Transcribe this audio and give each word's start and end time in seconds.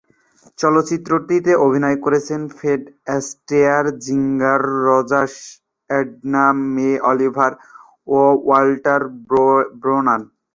চলচ্চিত্রটিতে 0.59 1.51
অভিনয় 1.65 1.97
করেছেন 2.05 2.41
Fred 2.57 2.83
Astaire, 3.07 3.85
Ginger 4.03 4.61
Rogers, 4.87 5.35
Edna 5.89 6.45
May 6.73 6.89
Oliver 7.09 7.51
ও 8.09 8.19
ওয়াল্টার 8.45 9.01
ব্রেনান। 9.79 10.21